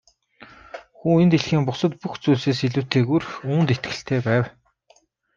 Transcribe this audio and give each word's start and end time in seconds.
Хүү 0.97 1.13
энэ 1.21 1.31
дэлхийн 1.31 1.63
бусад 1.67 1.91
бүх 2.01 2.13
зүйлсээс 2.23 2.59
илүүтэйгээр 2.67 3.23
үүнд 3.51 3.69
итгэлтэй 3.75 4.19
байв. 4.27 4.43